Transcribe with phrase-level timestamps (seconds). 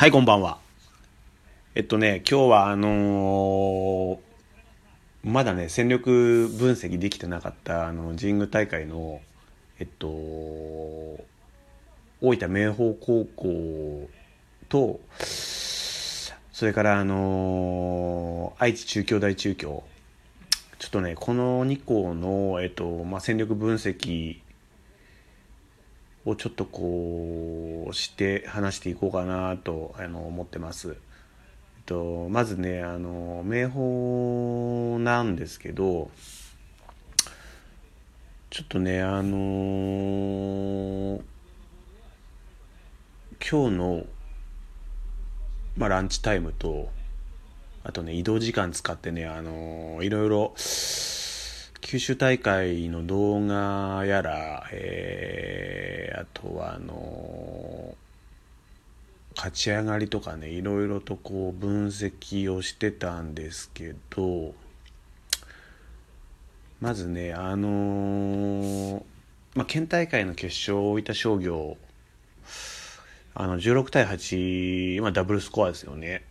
[0.00, 0.56] はい、こんばんは。
[1.74, 9.20] えっとね、今日はあのー、まだね、戦力分析できてなかった、あの、神宮大会の、
[9.78, 11.18] えっと、大
[12.38, 14.08] 分明豊高校
[14.70, 19.84] と、それからあのー、愛知中京大中京。
[20.78, 24.38] ちょっとね、この2校の、えっと、まあ、戦力分析
[26.30, 30.90] をちょっとこうして話していこうかなとあの思ってます。
[30.90, 30.96] えっ
[31.86, 36.10] と、まずねあの名宝なんですけど
[38.50, 41.22] ちょっとねあのー、
[43.40, 44.04] 今日の、
[45.76, 46.90] まあ、ランチタイムと
[47.82, 50.52] あとね移動時間使ってねあのー、いろいろ
[51.90, 57.96] 九州大会の動画やら、えー、あとはあの
[59.34, 64.54] 勝ち上がりとかねいろいろとこう分析をしてたんですけど
[66.80, 69.04] まずねあの、
[69.56, 71.76] まあ、県大会の決勝大分商業
[73.34, 76.22] あの16対8、まあ、ダブルスコアですよね。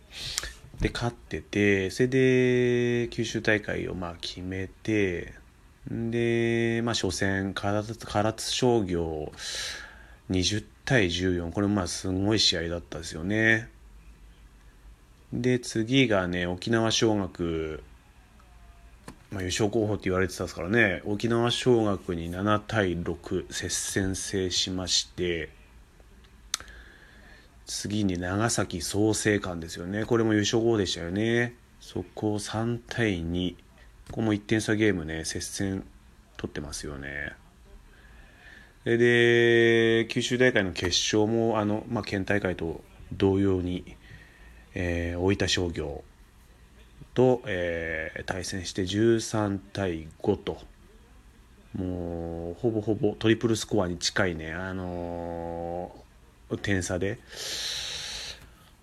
[0.80, 5.38] で勝っててそれで九州大会をまあ決めて
[5.90, 9.32] で、まあ、初戦唐津商業
[10.30, 13.68] 20対14これまあすごい試合だったですよね。
[15.32, 17.82] で次がね沖縄尚学、
[19.30, 21.02] まあ、優勝候補って言われてたですからね。
[21.04, 25.50] 沖縄尚学に7対6接戦制しまして
[27.66, 30.04] 次に長崎創成館ですよね。
[30.04, 31.54] これも優勝候補でしたよね。
[31.80, 33.54] そこを3対2
[34.10, 35.84] ここも1点差ゲームね接戦
[36.36, 37.32] 取ってますよね。
[38.84, 42.80] で九州大会の決勝もあの、まあ、県大会と
[43.12, 43.96] 同様に、
[44.74, 46.02] えー、大分商業
[47.12, 50.58] と、えー、対戦して13対5と
[51.76, 57.18] もうほぼほぼトリプルスコアに近いね、あのー、点差で。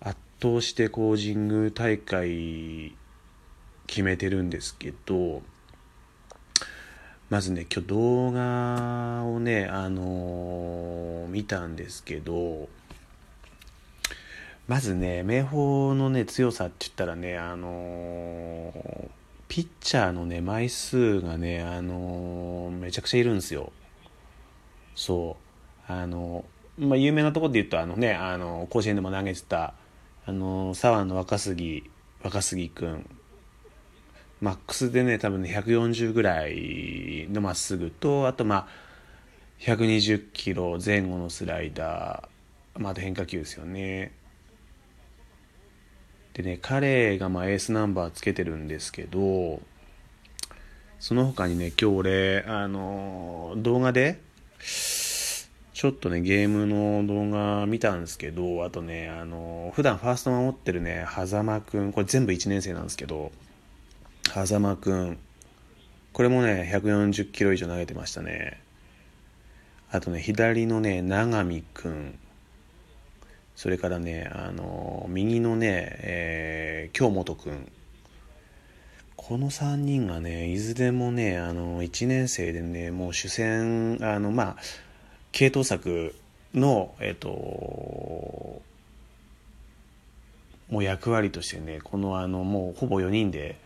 [0.00, 2.94] 圧倒してこう神宮大会
[3.88, 5.42] 決めてるんですけど
[7.30, 12.68] まずね今日動画をねあのー、見たんですけど
[14.68, 15.54] まずね明豊
[15.94, 19.08] のね強さって言ったらねあのー、
[19.48, 23.72] ピッチャーのね枚数がねあのー、めちゃくちゃいるんですよ。
[24.94, 25.36] そ
[25.88, 25.92] う。
[25.92, 26.44] あの
[26.78, 29.72] まあ有名なところで言うとあのねあの甲子園でも投げてた
[30.26, 31.90] あの沢の若杉
[32.22, 33.08] 若杉君
[34.40, 38.68] マックスでね多分ね140ぐらいのまっすぐとあとまあ
[39.60, 42.38] 120キロ前後のスライダー。
[42.78, 44.12] まあ、あと変化球ですよね。
[46.32, 49.60] でね彼がまあエースナンバーつけてるんですけど
[51.00, 54.20] その他にね今日俺あの動画で
[54.60, 63.32] ちょっとねゲームの動画見たんですけどあとねあの普段ファースト守ってるね狭間くんこれ全部1年生なんですけど
[64.28, 65.18] 風間くん。
[66.12, 68.60] これもね140キロ以上投げてましたね。
[69.90, 72.18] あとね左のね永見くん。
[73.56, 77.72] それからねあの右のね、えー、京本くん。
[79.16, 84.56] この3人がねいずれもねあの1年生でねもう主戦あのまあ
[85.32, 86.14] 系統策
[86.54, 88.62] のえっ、とも
[90.78, 93.56] う役割としてねこのあのもうほぼ4人で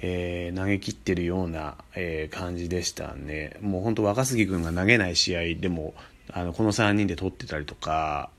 [0.00, 3.56] えー、投げ切ってるような、えー、感じでしたね。
[3.60, 5.94] もう本当若杉君が投げない試合でも、
[6.30, 8.30] あの、この3人で取ってたりとか、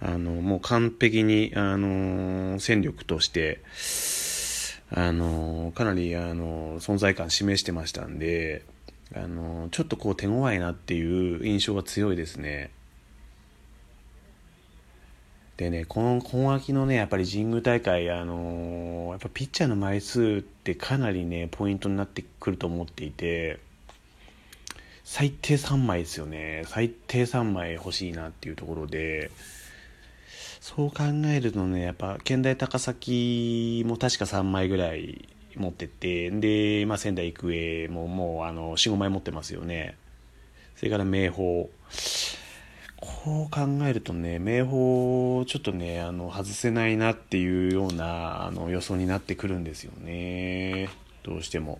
[0.00, 3.60] あの、もう完璧に、あの戦力として、
[4.94, 8.64] あのかなり、あの存在感示してましたんで、
[9.14, 12.70] あのちょっとこう手強いなっていう印象が強いですね。
[15.56, 23.60] でね、この今秋のね、やっぱり神宮大会、あのー、やっぱピッチャーの枚数ってかなりね、ポイントになってくると思っていて、
[25.04, 26.64] 最低3枚ですよね。
[26.66, 29.30] 最低3枚欲しいなっていうところで、
[30.60, 39.96] そう考えるとね、やっぱ県大高崎も確か3枚ぐらい持ってて、で、まあ、仙台育英ももうあの4、5枚持ってますよね。
[40.76, 41.68] それから明豊。
[43.24, 44.70] こう考えるとね、明豊、
[45.46, 50.88] ちょっとね、あの、外せないなっていうような、あの、予想になってくるんですよね。
[51.22, 51.78] どうしても。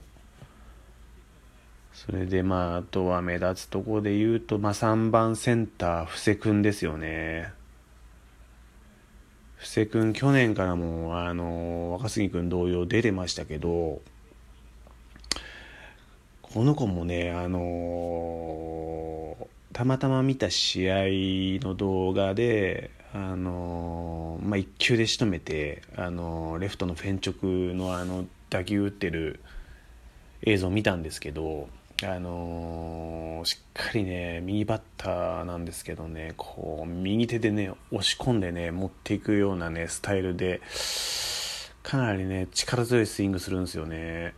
[1.92, 7.52] それで、まあ、あとは目立つとこで言うと、まあ、3番センター、布施君ですよね。
[9.62, 14.02] 布施君去年からもあの若杉君同様出てましたけど
[16.42, 17.60] この子もねあの
[19.72, 20.96] たまたま見た試合
[21.64, 29.40] の動画であのまあ、1球で仕留めて、あのレフトのフェン直のあの打球打ってる
[30.44, 31.69] 映像を見たんですけど、
[32.02, 40.60] あのしっかりね右バッターなんですけどねこう右手でね押し込んでね持っていくようなねスタイルで
[41.82, 44.34] かなりね力強いスイングするんですよね。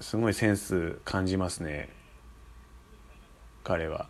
[0.00, 1.88] すごいセンス感じますね。
[3.68, 4.08] 彼は。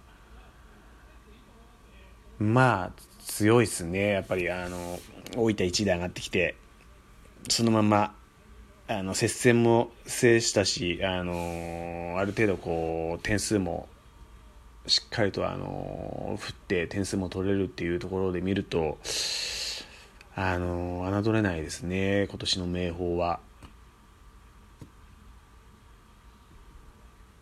[2.39, 4.11] まあ強いっすね。
[4.11, 5.01] やっぱりあの
[5.37, 6.55] 大分1で上がってきて
[7.49, 8.15] そのまま
[8.87, 13.89] あの接戦も制したしあのある程度こう点数も
[14.87, 18.99] しっかりとあの振って点数も取れるっていうところで見ると
[20.37, 22.29] あの侮れないですね。
[22.29, 23.41] 今年の明豊は。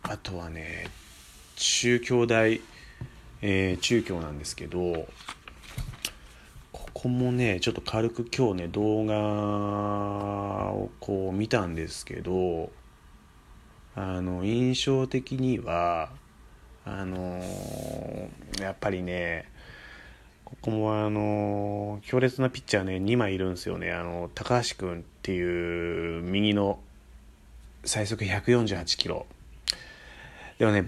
[0.01, 0.87] あとはね
[1.57, 2.61] 中京大、
[3.41, 5.07] えー、中京なんですけど
[6.71, 9.15] ここもねちょっと軽く今日ね動画
[10.71, 12.69] をこう見たんですけど
[13.95, 16.09] あの印象的には
[16.85, 17.41] あの
[18.61, 19.51] やっぱりね
[20.45, 23.91] ここもあの強烈なピッチャーね2枚いるんですよね。
[23.91, 26.79] あの高橋君っていう右の
[27.83, 29.25] 最速148キロ。
[30.59, 30.85] でもね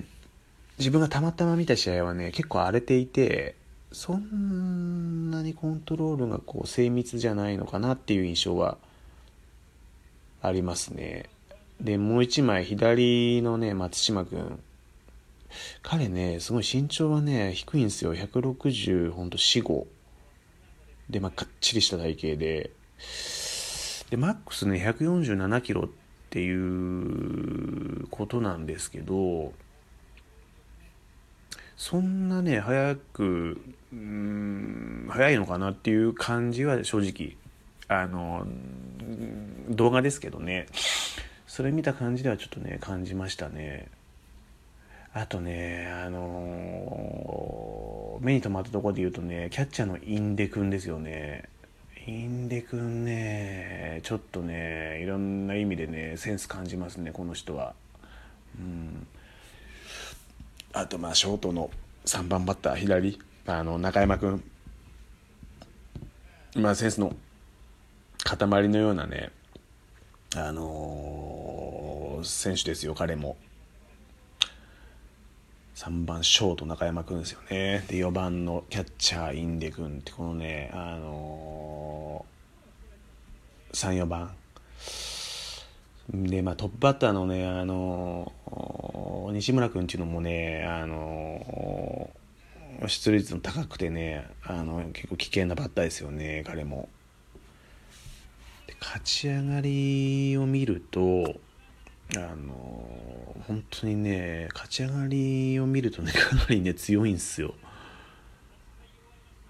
[0.79, 3.55] 自分がたまたま見た試合はね結構荒れていて
[3.91, 8.77] そんなにコントロールがこう精密じゃないのかなっていう印象は
[10.41, 11.29] ありますね。
[11.81, 14.59] で、もう一枚左のね、松島君。
[15.81, 18.13] 彼ね、すごい身長はね、低いんですよ。
[18.13, 19.85] 160、ほんと4、5。
[21.09, 22.71] で、まあ、がっちりした体型で。
[24.11, 25.89] で、マックスね、147キロっ
[26.29, 29.53] ていうことなんですけど、
[31.79, 33.57] そんなね早く
[33.93, 37.37] うん早いのかなっていう感じは正直
[37.87, 38.45] あの
[39.69, 40.67] 動画ですけどね。
[41.47, 43.87] それ見た感じではちょっとね感じましたね。
[45.13, 47.39] あとねあの
[48.19, 51.45] 目に留まったところで言うとねキャッチャーのインデ君ですよね。
[52.05, 57.73] インデ君ねちょっとねいろんな意味でねセンス感じますねこの人は。
[58.59, 59.07] うん。
[60.73, 61.71] あとまあショートの
[62.05, 64.43] 3番バッター左あの中山君。
[66.55, 67.15] まあセンスの
[68.23, 69.31] 塊のようなね
[70.35, 73.37] あのー、選手ですよ彼も。
[75.75, 77.85] 3番ショート中山君ですよね。
[77.87, 84.35] で4番のキャッチャーインデ君ってこのねあのー、34番。
[86.11, 88.31] で、まあ、トップバッターのね、あの
[89.31, 92.09] 西村君っていうのもね、あの
[92.87, 96.89] 出塁率の高くてね、あの結構危険なバッターですよね、彼も。
[98.65, 101.35] で勝ち上がりを見ると、
[102.15, 107.53] あの本当にね、勝ち上がりを見るとね、 かなりね、強いんですよ。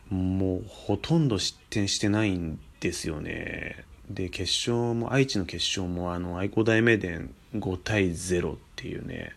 [0.10, 3.86] もうほとんど失点してないんですよね。
[4.10, 9.34] で決勝も愛知の決勝もあの愛工大名電5対0っていうね。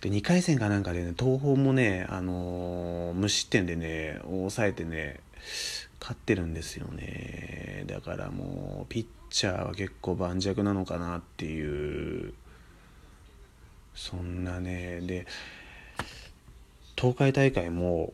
[0.00, 5.20] で2回戦かなんかでね東邦もね、あのー、無失点でね抑えてね
[6.00, 7.84] 勝ってるんですよね。
[7.86, 12.32] だからもうピッチャーは結構盤石なのかなっていう
[13.94, 15.00] そんなね。
[15.00, 15.26] で
[16.96, 18.12] 東海大会も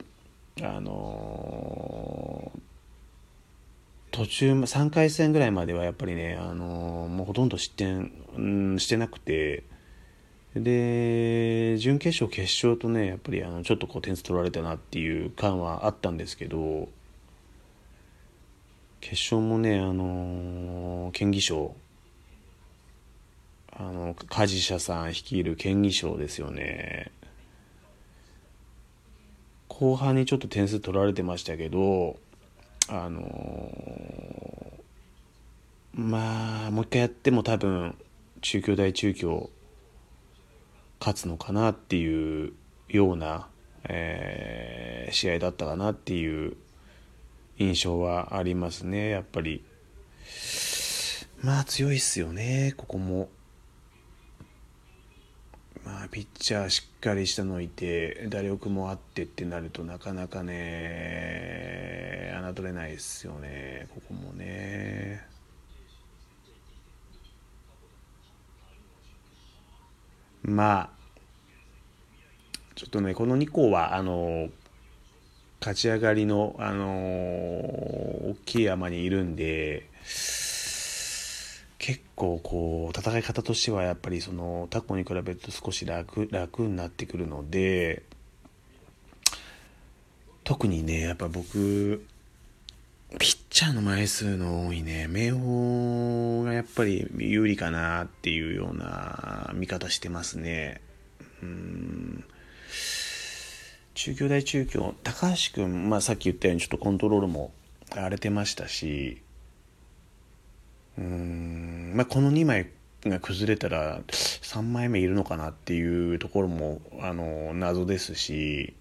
[0.62, 2.60] あのー
[4.16, 9.62] 途中3回戦ぐらいまではやっぱりね、あのー、もうほとんど失点、うん、してなくて
[10.54, 16.88] で準決勝決勝とねやっぱりあのちょっとこう点数取られたなっていう感はあったんですけど
[19.02, 21.74] 決勝もねあのー、県議賞
[23.78, 27.12] あの梶社さん率いる県議賞ですよね。
[29.68, 32.16] 後半にちょっと点数取られてましたけど
[32.88, 37.96] あのー、まあもう一回やっても多分
[38.40, 39.50] 中京大中京
[41.00, 42.52] 勝つのかなっていう
[42.88, 43.48] ような、
[43.84, 46.56] えー、試合だったかなっていう
[47.58, 49.64] 印象はありますねやっぱり。
[51.42, 53.28] まあ強いっすよねここも。
[56.10, 65.26] ピッチャーしっかりしたのいて打力もあってってなるとなかなかね侮れないですよねここもね。
[70.42, 70.90] まあ
[72.76, 74.48] ちょっとねこの2校はあの
[75.60, 79.88] 勝ち上がりのあの大きい山にいるんで
[82.16, 88.02] 構こう戦い方としてはやっぱりそのタコに比べると少し楽楽になってくるので
[90.42, 92.04] 特にねやっぱ僕
[93.18, 100.80] ピッチャーの枚数の多いね明豊がやっぱり有利かなっていうような見方してますね。
[101.42, 102.24] うん。
[103.94, 107.52] 中京大中京高橋君、まあ、さっき言ったようにちょっとコントロールも
[107.90, 109.22] 荒れてましたし
[110.98, 111.92] うん。
[111.94, 112.70] まあこの2枚
[113.04, 118.74] が崩れたら3枚目いるのかなっていうところもあの謎ですし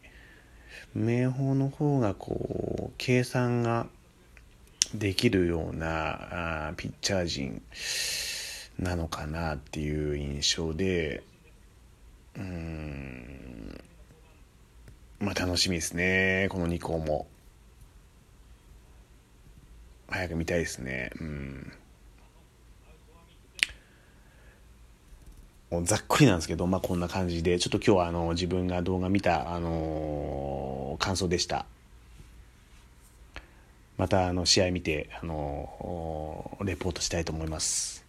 [0.94, 3.88] 明豊の方がこう計算が
[4.94, 7.62] できるようなあピッチャー陣
[8.80, 11.24] なのかなっていう印象で
[12.38, 13.82] うん。
[15.20, 17.28] まあ楽しみですねこの2校も。
[20.08, 21.10] 早く見たいですね。
[21.20, 21.74] うん。
[25.84, 31.66] ざっくりなんですけど、まあ、こんな感じでちょっと今日はあの自分が動画見た、あのー、感想でした。
[33.98, 38.05] またあの試合見て、あのー、レポートしたいと思います。